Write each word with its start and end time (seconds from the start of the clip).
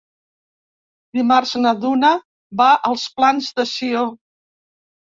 Dimarts 1.17 1.53
na 1.65 1.75
Duna 1.85 2.11
va 2.63 2.71
als 2.91 3.07
Plans 3.21 3.55
de 3.61 3.71
Sió. 3.77 4.07